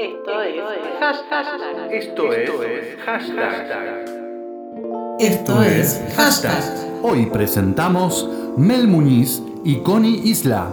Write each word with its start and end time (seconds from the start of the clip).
Esto 0.00 0.42
es 0.42 0.62
hashtag. 0.98 1.92
Esto 1.92 2.32
es 2.32 2.96
hashtag. 3.04 4.06
Esto 5.18 5.62
es 5.62 6.02
hashtag. 6.16 6.64
Hoy 7.02 7.26
presentamos 7.26 8.26
Mel 8.56 8.88
Muñiz 8.88 9.42
y 9.62 9.76
Connie 9.80 10.22
Isla. 10.24 10.70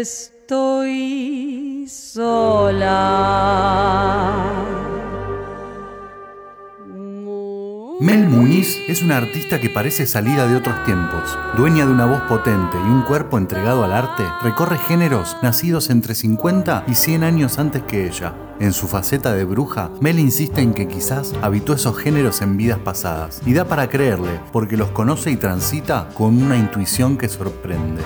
Estoy 0.00 1.86
sola. 1.88 3.32
Mel 8.00 8.28
Muñiz 8.28 8.78
es 8.88 9.02
una 9.02 9.18
artista 9.18 9.60
que 9.60 9.70
parece 9.70 10.08
salida 10.08 10.48
de 10.48 10.56
otros 10.56 10.82
tiempos. 10.84 11.38
Dueña 11.56 11.86
de 11.86 11.92
una 11.92 12.06
voz 12.06 12.22
potente 12.22 12.76
y 12.76 12.90
un 12.90 13.02
cuerpo 13.02 13.38
entregado 13.38 13.84
al 13.84 13.92
arte, 13.92 14.24
recorre 14.42 14.76
géneros 14.78 15.36
nacidos 15.40 15.88
entre 15.88 16.16
50 16.16 16.84
y 16.88 16.96
100 16.96 17.22
años 17.22 17.60
antes 17.60 17.82
que 17.84 18.08
ella. 18.08 18.34
En 18.58 18.72
su 18.72 18.88
faceta 18.88 19.34
de 19.34 19.44
bruja, 19.44 19.92
Mel 20.00 20.18
insiste 20.18 20.60
en 20.62 20.74
que 20.74 20.88
quizás 20.88 21.32
habitó 21.42 21.74
esos 21.74 21.96
géneros 21.96 22.42
en 22.42 22.56
vidas 22.56 22.80
pasadas. 22.80 23.40
Y 23.46 23.52
da 23.52 23.66
para 23.66 23.88
creerle, 23.88 24.40
porque 24.52 24.76
los 24.76 24.90
conoce 24.90 25.30
y 25.30 25.36
transita 25.36 26.08
con 26.14 26.42
una 26.42 26.56
intuición 26.56 27.16
que 27.16 27.28
sorprende. 27.28 28.02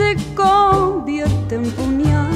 Se 0.00 0.34
convierte 0.34 1.56
en 1.56 1.70
puñal. 1.72 2.30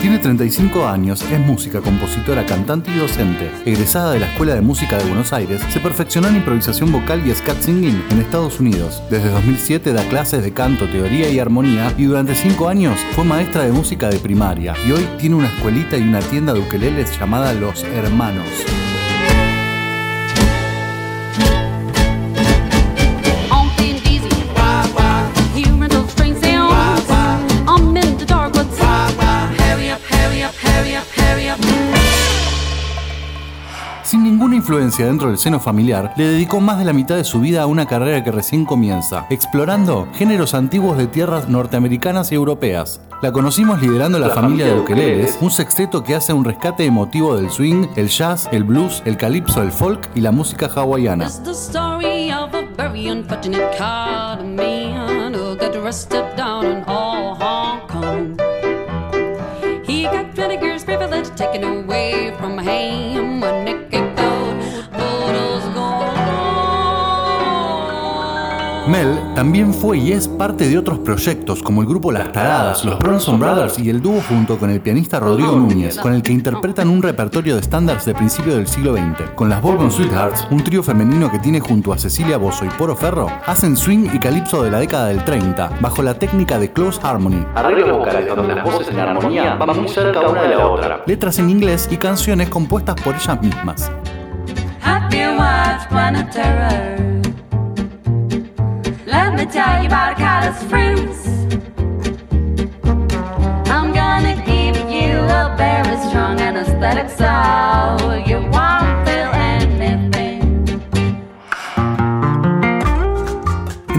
Tiene 0.00 0.18
35 0.18 0.86
años, 0.86 1.20
es 1.20 1.38
música, 1.38 1.82
compositora, 1.82 2.46
cantante 2.46 2.90
y 2.90 2.96
docente. 2.96 3.50
Egresada 3.66 4.12
de 4.12 4.20
la 4.20 4.30
Escuela 4.32 4.54
de 4.54 4.62
Música 4.62 4.96
de 4.96 5.04
Buenos 5.04 5.34
Aires, 5.34 5.60
se 5.70 5.80
perfeccionó 5.80 6.28
en 6.28 6.36
improvisación 6.36 6.90
vocal 6.90 7.22
y 7.26 7.34
scat 7.34 7.60
singing 7.60 8.02
en 8.10 8.20
Estados 8.20 8.58
Unidos. 8.58 9.02
Desde 9.10 9.28
2007 9.28 9.92
da 9.92 10.02
clases 10.08 10.42
de 10.42 10.54
canto, 10.54 10.88
teoría 10.88 11.28
y 11.28 11.38
armonía 11.38 11.92
y 11.98 12.04
durante 12.04 12.34
5 12.34 12.68
años 12.68 12.98
fue 13.12 13.24
maestra 13.24 13.64
de 13.64 13.72
música 13.72 14.08
de 14.08 14.18
primaria. 14.18 14.74
Y 14.86 14.92
hoy 14.92 15.06
tiene 15.18 15.36
una 15.36 15.48
escuelita 15.48 15.98
y 15.98 16.02
una 16.02 16.20
tienda 16.20 16.54
de 16.54 16.60
ukeleles 16.60 17.18
llamada 17.18 17.52
Los 17.52 17.84
Hermanos. 17.84 18.48
Sin 34.10 34.24
ninguna 34.24 34.56
influencia 34.56 35.06
dentro 35.06 35.28
del 35.28 35.38
seno 35.38 35.60
familiar, 35.60 36.12
le 36.16 36.24
dedicó 36.24 36.60
más 36.60 36.78
de 36.78 36.84
la 36.84 36.92
mitad 36.92 37.14
de 37.14 37.22
su 37.22 37.38
vida 37.38 37.62
a 37.62 37.66
una 37.66 37.86
carrera 37.86 38.24
que 38.24 38.32
recién 38.32 38.64
comienza, 38.64 39.24
explorando 39.30 40.08
géneros 40.14 40.54
antiguos 40.54 40.98
de 40.98 41.06
tierras 41.06 41.48
norteamericanas 41.48 42.32
y 42.32 42.34
europeas. 42.34 43.00
La 43.22 43.30
conocimos 43.30 43.80
liderando 43.80 44.18
la, 44.18 44.30
familia 44.30 44.66
de 44.66 44.80
ukeleles, 44.80 45.38
un 45.40 45.52
sexteto 45.52 46.02
que 46.02 46.16
hace 46.16 46.32
un 46.32 46.44
rescate 46.44 46.84
emotivo 46.84 47.36
del 47.36 47.50
swing, 47.50 47.86
el 47.94 48.08
jazz, 48.08 48.48
el 48.50 48.64
blues, 48.64 49.00
el 49.04 49.16
calipso, 49.16 49.62
el 49.62 49.70
folk 49.70 50.08
y 50.16 50.22
la 50.22 50.32
música 50.32 50.68
hawaiana. 50.74 51.28
Mel 68.90 69.20
también 69.36 69.72
fue 69.72 69.98
y 69.98 70.10
es 70.10 70.26
parte 70.26 70.68
de 70.68 70.76
otros 70.76 70.98
proyectos 70.98 71.62
como 71.62 71.80
el 71.80 71.86
grupo 71.86 72.10
Las 72.10 72.32
Taradas, 72.32 72.84
los 72.84 72.98
Bronson 72.98 73.38
Brothers 73.38 73.78
y 73.78 73.88
el 73.88 74.02
dúo 74.02 74.20
junto 74.28 74.58
con 74.58 74.68
el 74.68 74.80
pianista 74.80 75.20
Rodrigo 75.20 75.54
Núñez, 75.54 75.96
con 75.96 76.12
el 76.12 76.22
que 76.22 76.32
interpretan 76.32 76.88
un 76.88 77.00
repertorio 77.00 77.54
de 77.54 77.60
estándares 77.60 78.04
de 78.04 78.14
principio 78.14 78.56
del 78.56 78.66
siglo 78.66 78.94
XX. 78.94 79.30
Con 79.36 79.48
las 79.48 79.62
Bourbon 79.62 79.92
Sweethearts, 79.92 80.48
un 80.50 80.64
trío 80.64 80.82
femenino 80.82 81.30
que 81.30 81.38
tiene 81.38 81.60
junto 81.60 81.92
a 81.92 81.98
Cecilia 81.98 82.36
Bozo 82.36 82.64
y 82.64 82.68
Poro 82.70 82.96
Ferro, 82.96 83.28
hacen 83.46 83.76
swing 83.76 84.08
y 84.12 84.18
calipso 84.18 84.64
de 84.64 84.72
la 84.72 84.80
década 84.80 85.06
del 85.06 85.24
30, 85.24 85.78
bajo 85.80 86.02
la 86.02 86.14
técnica 86.14 86.58
de 86.58 86.72
close 86.72 86.98
harmony. 87.00 87.46
Arreglos 87.54 87.96
vocales 87.96 88.34
donde 88.34 88.56
las 88.56 88.64
voces 88.64 88.88
en 88.88 88.98
armonía 88.98 89.54
van 89.54 89.78
muy 89.78 89.88
cerca 89.88 90.20
una 90.20 90.42
de 90.42 90.56
la 90.56 90.66
otra. 90.66 91.02
Letras 91.06 91.38
en 91.38 91.48
inglés 91.48 91.88
y 91.92 91.96
canciones 91.96 92.48
compuestas 92.48 92.96
por 93.00 93.14
ellas 93.14 93.40
mismas. 93.40 93.88
Happy 94.82 95.18
me 99.40 99.46
tell 99.46 99.80
you 99.80 99.86
about 99.86 100.18
Carlos 100.18 100.62
friends. 100.64 101.26
I'm 103.70 103.90
gonna 103.94 104.36
give 104.44 104.76
you 104.90 105.16
a 105.16 105.54
very 105.56 105.96
strong 106.08 106.38
anesthetic 106.40 107.08
so 107.08 108.22
you 108.26 108.38
won't 108.50 108.89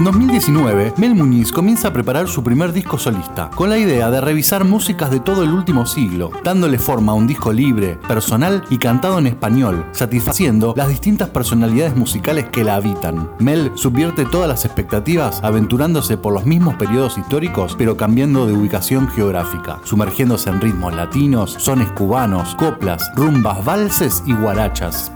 En 0.02 0.06
2019, 0.06 0.94
Mel 0.96 1.14
Muñiz 1.14 1.52
comienza 1.52 1.86
a 1.86 1.92
preparar 1.92 2.26
su 2.26 2.42
primer 2.42 2.72
disco 2.72 2.98
solista, 2.98 3.50
con 3.54 3.70
la 3.70 3.78
idea 3.78 4.10
de 4.10 4.20
revisar 4.20 4.64
músicas 4.64 5.12
de 5.12 5.20
todo 5.20 5.44
el 5.44 5.50
último 5.50 5.86
siglo, 5.86 6.32
dándole 6.42 6.80
forma 6.80 7.12
a 7.12 7.14
un 7.14 7.28
disco 7.28 7.52
libre, 7.52 8.00
personal 8.08 8.64
y 8.68 8.78
cantado 8.78 9.20
en 9.20 9.28
español, 9.28 9.86
satisfaciendo 9.92 10.74
las 10.76 10.88
distintas 10.88 11.28
personalidades 11.28 11.94
musicales 11.94 12.48
que 12.48 12.64
la 12.64 12.74
habitan. 12.74 13.30
Mel 13.38 13.70
subvierte 13.76 14.24
todas 14.24 14.48
las 14.48 14.64
expectativas, 14.64 15.38
aventurándose 15.44 16.16
por 16.16 16.34
los 16.34 16.46
mismos 16.46 16.74
periodos 16.74 17.16
históricos, 17.16 17.76
pero 17.78 17.96
cambiando 17.96 18.44
de 18.48 18.54
ubicación 18.54 19.06
geográfica, 19.06 19.78
sumergiéndose 19.84 20.50
en 20.50 20.60
ritmos 20.60 20.96
latinos, 20.96 21.54
sones 21.60 21.92
cubanos, 21.92 22.56
coplas, 22.56 23.08
rumbas, 23.14 23.64
valses 23.64 24.24
y 24.26 24.34
guarachas. 24.34 25.12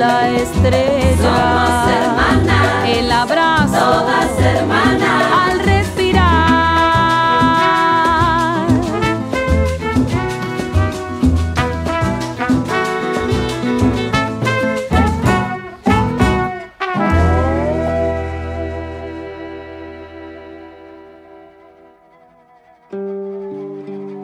La 0.00 0.30
estrella. 0.30 1.16
somos 1.18 1.92
hermanas, 1.92 2.88
El 2.88 3.12
abrazo 3.12 3.76
todas 3.78 4.40
hermanas. 4.40 5.22
al 5.50 5.60
respirar. 5.60 6.30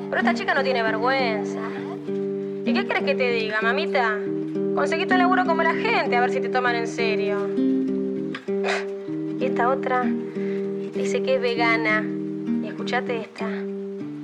Pero 0.08 0.18
esta 0.18 0.34
chica 0.34 0.54
no 0.54 0.62
tiene 0.62 0.82
vergüenza. 0.82 1.60
¿Y 2.64 2.72
qué 2.72 2.86
crees 2.86 3.04
que 3.04 3.14
te 3.14 3.30
diga, 3.30 3.60
mamita? 3.60 4.16
Conseguiste 4.76 5.14
un 5.14 5.20
laburo 5.20 5.46
como 5.46 5.62
la 5.62 5.72
gente, 5.72 6.14
a 6.16 6.20
ver 6.20 6.30
si 6.30 6.38
te 6.38 6.50
toman 6.50 6.76
en 6.76 6.86
serio. 6.86 7.48
Y 9.40 9.44
esta 9.44 9.70
otra 9.70 10.04
dice 10.04 11.22
que 11.22 11.36
es 11.36 11.40
vegana. 11.40 12.04
Y 12.62 12.68
escuchate 12.68 13.22
esta. 13.22 13.48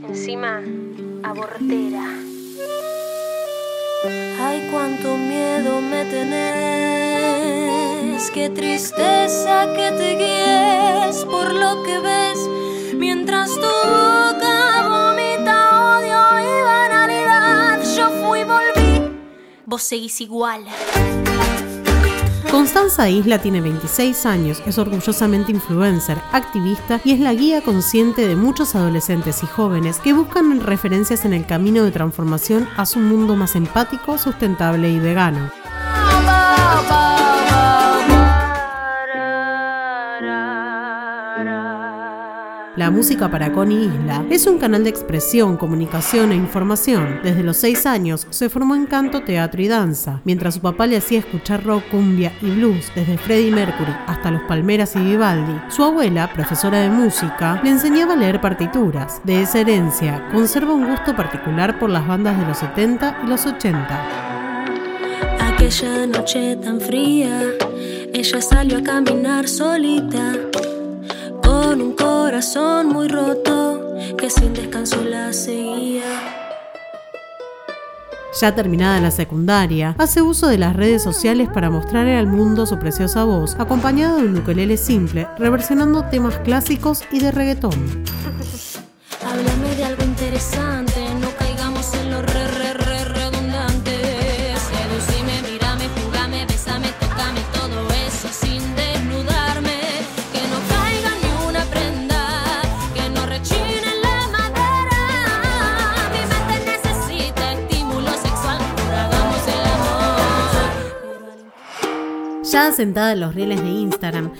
Encima, 0.06 0.60
abortera. 1.22 2.04
Ay, 4.40 4.69
cuánto 4.70 5.16
miedo 5.16 5.81
me 5.81 6.04
tenés. 6.04 6.70
Qué 8.32 8.50
tristeza 8.50 9.72
que 9.75 9.90
te 9.93 10.16
guíes 10.16 11.25
por 11.25 11.50
lo 11.52 11.82
que 11.82 11.98
ves. 11.98 12.38
Mientras 12.94 13.55
tu 13.55 13.60
boca 13.60 14.87
vomita 14.87 15.96
odio 15.96 16.20
y 16.40 16.62
banalidad. 16.62 17.01
Vos 19.72 19.90
igual. 19.90 20.66
Constanza 22.50 23.08
Isla 23.08 23.38
tiene 23.38 23.62
26 23.62 24.26
años, 24.26 24.62
es 24.66 24.76
orgullosamente 24.76 25.50
influencer, 25.50 26.19
activista 26.30 27.00
y 27.06 27.12
es 27.12 27.20
la 27.20 27.32
guía 27.32 27.62
consciente 27.62 28.28
de 28.28 28.36
muchos 28.36 28.74
adolescentes 28.74 29.42
y 29.42 29.46
jóvenes 29.46 29.98
que 29.98 30.12
buscan 30.12 30.60
referencias 30.60 31.24
en 31.24 31.32
el 31.32 31.46
camino 31.46 31.84
de 31.84 31.90
transformación 31.90 32.69
a 32.76 32.84
su 32.84 32.98
mundo 32.98 33.34
más 33.34 33.56
empático, 33.56 34.19
sustentable 34.19 34.90
y 34.90 34.98
vegano. 34.98 35.62
La 42.82 42.90
música 42.90 43.31
para 43.31 43.52
Connie 43.52 43.84
Isla 43.84 44.25
es 44.29 44.44
un 44.49 44.58
canal 44.58 44.82
de 44.82 44.90
expresión, 44.90 45.56
comunicación 45.56 46.32
e 46.32 46.34
información. 46.34 47.20
Desde 47.23 47.44
los 47.44 47.58
6 47.58 47.87
años 47.87 48.26
se 48.31 48.49
formó 48.49 48.75
en 48.75 48.87
canto, 48.87 49.23
teatro 49.23 49.62
y 49.62 49.69
danza, 49.69 50.20
mientras 50.25 50.55
su 50.55 50.61
papá 50.61 50.88
le 50.88 50.96
hacía 50.96 51.20
escuchar 51.20 51.62
rock, 51.62 51.84
cumbia 51.93 52.32
y 52.43 52.50
blues, 52.50 52.90
desde 52.96 53.19
Freddie 53.19 53.52
Mercury 53.52 53.94
hasta 54.08 54.32
los 54.32 54.43
Palmeras 54.49 54.96
y 54.96 54.99
Vivaldi. 54.99 55.61
Su 55.69 55.84
abuela, 55.84 56.32
profesora 56.32 56.81
de 56.81 56.90
música, 56.90 57.61
le 57.62 57.70
enseñaba 57.70 58.14
a 58.14 58.17
leer 58.17 58.40
partituras. 58.40 59.20
De 59.23 59.43
esa 59.43 59.61
herencia, 59.61 60.29
conserva 60.32 60.75
un 60.75 60.90
gusto 60.90 61.14
particular 61.14 61.79
por 61.79 61.88
las 61.88 62.05
bandas 62.05 62.37
de 62.37 62.46
los 62.46 62.58
70 62.58 63.20
y 63.23 63.29
los 63.29 63.46
80. 63.46 64.02
Aquella 65.38 66.05
noche 66.08 66.56
tan 66.56 66.81
fría, 66.81 67.44
ella 68.12 68.43
salió 68.43 68.79
a 68.79 68.82
caminar 68.82 69.46
solita, 69.46 70.32
con 71.72 71.80
un 71.80 71.92
corazón 71.94 72.88
muy 72.88 73.08
roto 73.08 73.96
que 74.19 74.28
sin 74.28 74.52
descanso 74.52 75.02
la 75.02 75.32
seguía. 75.32 76.04
Ya 78.38 78.54
terminada 78.54 79.00
la 79.00 79.10
secundaria, 79.10 79.94
hace 79.96 80.20
uso 80.20 80.48
de 80.48 80.58
las 80.58 80.76
redes 80.76 81.02
sociales 81.02 81.48
para 81.48 81.70
mostrar 81.70 82.06
al 82.08 82.26
mundo 82.26 82.66
su 82.66 82.78
preciosa 82.78 83.24
voz, 83.24 83.56
acompañado 83.58 84.19
de 84.19 84.26
un 84.26 84.36
ukelele 84.36 84.76
simple, 84.76 85.26
reversionando 85.38 86.04
temas 86.10 86.36
clásicos 86.40 87.04
y 87.10 87.20
de 87.20 87.32
reggaetón. 87.32 88.04
Asentada 112.69 113.12
en 113.12 113.20
los 113.20 113.35
rieles 113.35 113.62
de 113.62 113.69
Instagram, 113.69 114.32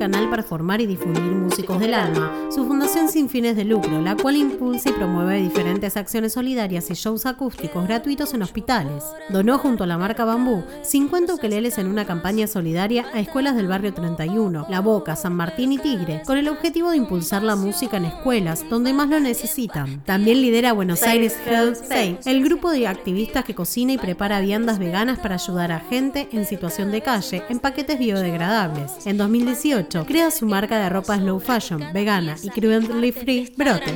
canal 0.00 0.30
para 0.30 0.42
formar 0.42 0.80
y 0.80 0.86
difundir 0.86 1.22
músicos 1.22 1.78
del 1.78 1.92
alma, 1.92 2.32
su 2.50 2.64
fundación 2.64 3.10
sin 3.10 3.28
fines 3.28 3.54
de 3.54 3.66
lucro, 3.66 4.00
la 4.00 4.16
cual 4.16 4.36
impulsa 4.36 4.88
y 4.88 4.92
promueve 4.92 5.42
diferentes 5.42 5.94
acciones 5.98 6.32
solidarias 6.32 6.90
y 6.90 6.94
shows 6.94 7.26
acústicos 7.26 7.86
gratuitos 7.86 8.32
en 8.32 8.40
hospitales. 8.40 9.04
Donó 9.28 9.58
junto 9.58 9.84
a 9.84 9.86
la 9.86 9.98
marca 9.98 10.24
Bambú 10.24 10.64
50 10.84 11.34
ukeleles 11.34 11.76
en 11.76 11.86
una 11.86 12.06
campaña 12.06 12.46
solidaria 12.46 13.04
a 13.12 13.20
escuelas 13.20 13.56
del 13.56 13.68
barrio 13.68 13.92
31, 13.92 14.68
La 14.70 14.80
Boca, 14.80 15.16
San 15.16 15.34
Martín 15.34 15.72
y 15.72 15.78
Tigre, 15.78 16.22
con 16.24 16.38
el 16.38 16.48
objetivo 16.48 16.92
de 16.92 16.96
impulsar 16.96 17.42
la 17.42 17.54
música 17.54 17.98
en 17.98 18.06
escuelas 18.06 18.64
donde 18.70 18.94
más 18.94 19.10
lo 19.10 19.20
necesitan. 19.20 20.02
También 20.06 20.40
lidera 20.40 20.72
Buenos 20.72 21.02
Aires 21.02 21.36
Health 21.44 21.76
Safe, 21.76 22.20
el 22.24 22.42
grupo 22.42 22.70
de 22.70 22.86
activistas 22.86 23.44
que 23.44 23.54
cocina 23.54 23.92
y 23.92 23.98
prepara 23.98 24.40
viandas 24.40 24.78
veganas 24.78 25.18
para 25.18 25.34
ayudar 25.34 25.72
a 25.72 25.80
gente 25.80 26.26
en 26.32 26.46
situación 26.46 26.90
de 26.90 27.02
calle 27.02 27.42
en 27.50 27.58
paquetes 27.58 27.98
biodegradables. 27.98 29.06
En 29.06 29.18
2018 29.18 29.89
crea 29.90 30.30
su 30.30 30.46
marca 30.46 30.78
de 30.78 30.88
ropa 30.88 31.16
slow 31.16 31.40
fashion, 31.40 31.92
vegana 31.92 32.36
y 32.42 32.48
cruelty 32.50 33.12
free, 33.12 33.52
Brote. 33.56 33.92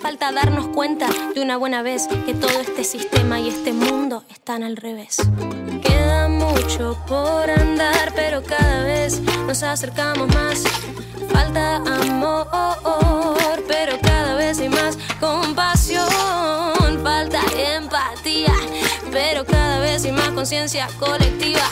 Falta 0.00 0.32
darnos 0.32 0.68
cuenta 0.68 1.08
de 1.34 1.40
una 1.40 1.56
buena 1.56 1.82
vez 1.82 2.08
que 2.26 2.34
todo 2.34 2.60
este 2.60 2.82
sistema 2.82 3.38
y 3.40 3.48
este 3.48 3.72
mundo 3.72 4.24
están 4.30 4.62
al 4.62 4.76
revés. 4.76 5.16
Queda 5.82 6.28
mucho 6.28 6.98
por 7.06 7.50
andar, 7.50 8.12
pero 8.14 8.42
cada 8.42 8.84
vez 8.84 9.20
nos 9.46 9.62
acercamos 9.62 10.28
más. 10.34 10.64
Falta 11.32 11.76
amor, 11.76 13.64
pero 13.68 13.98
cada 14.02 14.34
vez 14.34 14.58
hay 14.58 14.68
más 14.68 14.98
compasión. 15.20 16.08
Falta 17.02 17.40
empatía, 17.76 18.52
pero 19.12 19.44
cada 19.44 19.78
vez 19.80 20.04
hay 20.04 20.12
más 20.12 20.30
conciencia 20.30 20.88
colectiva. 20.98 21.68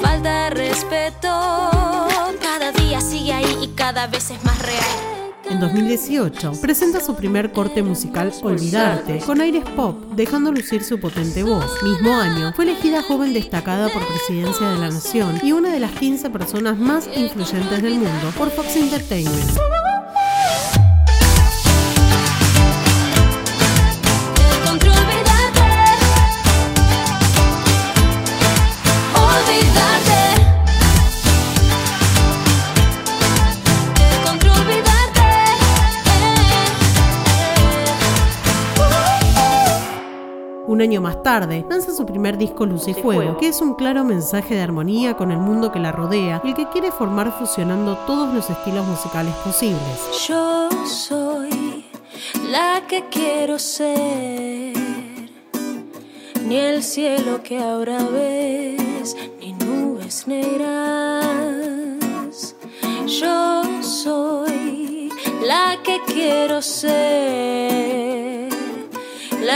Falta 0.00 0.50
respeto, 0.50 1.70
sigue 3.00 3.32
ahí 3.32 3.56
y 3.62 3.68
cada 3.68 4.06
vez 4.06 4.30
es 4.30 4.44
más 4.44 4.60
real. 4.62 5.18
En 5.50 5.60
2018 5.60 6.52
presenta 6.60 7.00
su 7.00 7.14
primer 7.14 7.52
corte 7.52 7.82
musical 7.82 8.32
Olvidarte, 8.42 9.20
con 9.20 9.40
aires 9.40 9.64
pop, 9.74 9.96
dejando 10.14 10.52
lucir 10.52 10.84
su 10.84 11.00
potente 11.00 11.42
voz. 11.42 11.82
Mismo 11.82 12.14
año, 12.14 12.52
fue 12.54 12.66
elegida 12.66 13.02
joven 13.02 13.32
destacada 13.32 13.88
por 13.88 14.06
Presidencia 14.06 14.68
de 14.68 14.78
la 14.78 14.90
Nación 14.90 15.40
y 15.42 15.52
una 15.52 15.70
de 15.70 15.80
las 15.80 15.92
15 15.92 16.28
personas 16.30 16.76
más 16.76 17.08
influyentes 17.16 17.82
del 17.82 17.94
mundo 17.94 18.32
por 18.36 18.50
Fox 18.50 18.76
Entertainment. 18.76 19.77
Un 40.78 40.82
año 40.82 41.00
más 41.00 41.24
tarde, 41.24 41.66
lanza 41.68 41.92
su 41.92 42.06
primer 42.06 42.38
disco 42.38 42.64
Luz 42.64 42.86
y 42.86 42.94
Fuego, 42.94 43.36
que 43.38 43.48
es 43.48 43.60
un 43.60 43.74
claro 43.74 44.04
mensaje 44.04 44.54
de 44.54 44.60
armonía 44.60 45.16
con 45.16 45.32
el 45.32 45.38
mundo 45.38 45.72
que 45.72 45.80
la 45.80 45.90
rodea 45.90 46.40
y 46.44 46.50
el 46.50 46.54
que 46.54 46.68
quiere 46.68 46.92
formar 46.92 47.36
fusionando 47.36 47.96
todos 48.06 48.32
los 48.32 48.48
estilos 48.48 48.86
musicales 48.86 49.34
posibles. 49.44 49.82
Yo 50.28 50.68
soy 50.86 51.84
la 52.52 52.82
que 52.86 53.02
quiero 53.10 53.58
ser. 53.58 54.76
Ni 56.46 56.56
el 56.56 56.84
cielo 56.84 57.42
que 57.42 57.58
ahora 57.58 57.98
ves, 58.12 59.16
ni 59.40 59.54
nubes 59.54 60.28
negras. 60.28 61.74
Yo 63.04 63.64
soy 63.82 65.10
la 65.42 65.48
la 65.48 65.82
que 65.82 65.98
quiero 66.06 66.60
ser, 66.60 67.27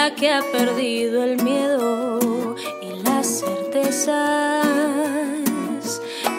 la 0.02 0.14
que 0.16 0.32
ha 0.32 0.42
perdido 0.42 1.22
el 1.22 1.40
miedo 1.44 2.56
y 2.80 2.90
las 3.04 3.24
certezas, 3.40 4.10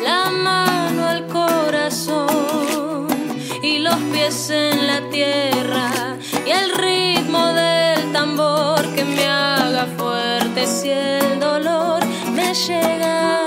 la 0.03 0.29
mano 0.29 1.08
al 1.08 1.27
corazón 1.27 3.08
y 3.62 3.77
los 3.77 3.96
pies 4.12 4.50
en 4.50 4.86
la 4.86 5.00
tierra 5.10 6.17
y 6.46 6.50
el 6.50 6.74
ritmo 6.74 7.53
del 7.53 8.12
tambor 8.12 8.82
que 8.96 9.05
me 9.05 9.25
haga 9.27 9.86
fuerte 9.98 10.67
si 10.67 10.89
el 10.89 11.39
dolor 11.39 12.03
me 12.36 12.53
llega. 12.53 13.42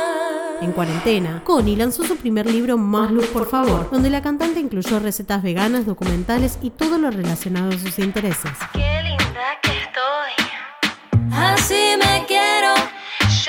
En 0.67 0.73
cuarentena, 0.73 1.43
Connie 1.45 1.77
lanzó 1.77 2.03
su 2.03 2.17
primer 2.17 2.45
libro 2.47 2.77
Más 2.77 3.13
Luz 3.13 3.27
por 3.29 3.49
favor, 3.49 3.89
donde 3.89 4.11
la 4.11 4.21
cantante 4.21 4.59
incluyó 4.59 4.99
recetas 4.99 5.41
veganas, 5.41 5.87
documentales 5.87 6.59
y 6.61 6.71
todo 6.71 6.99
lo 6.99 7.09
relacionado 7.13 7.71
a 7.71 7.79
sus 7.79 8.01
intereses. 8.01 8.51
Qué 8.73 9.01
linda 9.05 9.61
que 9.63 9.71
estoy. 9.79 11.31
Así 11.33 11.95
me 11.97 12.25
quiero. 12.27 12.75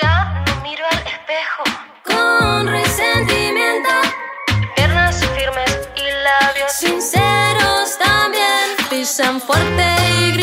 Ya 0.00 0.44
no 0.46 0.62
miro 0.62 0.84
al 0.88 0.98
espejo. 0.98 1.64
Con 2.04 2.68
resentimiento. 2.68 3.90
Piernas 4.76 5.16
firmes 5.18 5.88
y 5.96 6.04
labios 6.22 6.72
sinceros 6.72 7.98
también. 7.98 8.76
Pisan 8.90 9.40
fuerte 9.40 9.84
y 10.20 10.37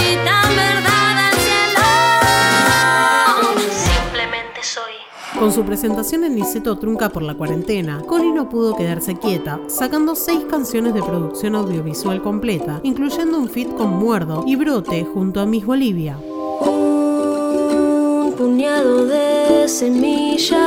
Con 5.40 5.52
su 5.52 5.64
presentación 5.64 6.24
en 6.24 6.36
Niceto 6.36 6.78
Trunca 6.78 7.10
por 7.10 7.22
la 7.22 7.36
cuarentena, 7.36 8.02
Connie 8.08 8.32
no 8.32 8.48
pudo 8.48 8.76
quedarse 8.76 9.16
quieta, 9.16 9.60
sacando 9.68 10.16
seis 10.16 10.46
canciones 10.50 10.94
de 10.94 11.04
producción 11.04 11.56
audiovisual 11.56 12.22
completa, 12.22 12.80
incluyendo 12.84 13.38
un 13.38 13.50
feat 13.50 13.76
con 13.76 13.90
Muerdo 13.98 14.44
y 14.48 14.56
Brote 14.56 15.04
junto 15.04 15.42
a 15.42 15.46
Miss 15.46 15.66
Bolivia. 15.66 16.18
Un 16.62 18.34
puñado 18.38 19.06
de 19.06 19.68
semillas 19.68 20.58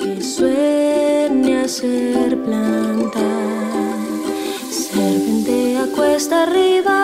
que 0.00 0.20
sueña 0.22 1.66
ser 1.66 2.42
planta. 2.42 3.20
Serpentea 4.70 5.86
cuesta 5.94 6.42
arriba. 6.42 7.02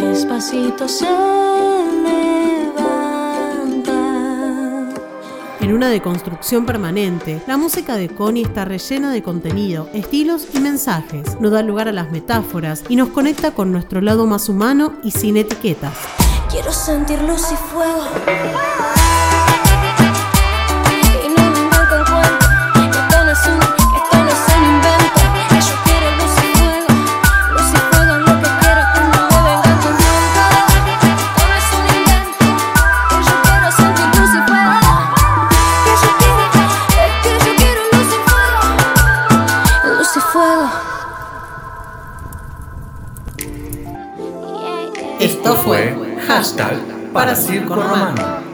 Despacito 0.00 0.88
se 0.88 1.06
una 5.76 5.88
deconstrucción 5.90 6.64
permanente, 6.64 7.42
la 7.46 7.58
música 7.58 7.96
de 7.96 8.08
Connie 8.08 8.44
está 8.44 8.64
rellena 8.64 9.12
de 9.12 9.22
contenido, 9.22 9.90
estilos 9.92 10.48
y 10.54 10.60
mensajes. 10.60 11.38
No 11.38 11.50
da 11.50 11.62
lugar 11.62 11.86
a 11.86 11.92
las 11.92 12.10
metáforas 12.10 12.82
y 12.88 12.96
nos 12.96 13.10
conecta 13.10 13.50
con 13.50 13.72
nuestro 13.72 14.00
lado 14.00 14.26
más 14.26 14.48
humano 14.48 14.94
y 15.04 15.10
sin 15.10 15.36
etiquetas. 15.36 15.92
Quiero 16.50 16.72
sentir 16.72 17.20
luz 17.20 17.52
y 17.52 17.56
fuego. 17.56 18.95
Esto 45.46 45.62
fue 45.62 45.94
Hashtag 46.26 46.76
para 47.12 47.36
Circo 47.36 47.76
Romano. 47.76 48.45